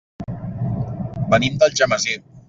Venim 1.33 1.59
d'Algemesí. 1.65 2.17